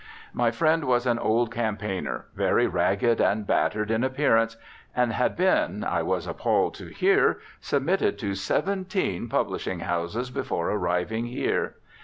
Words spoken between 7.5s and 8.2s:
submitted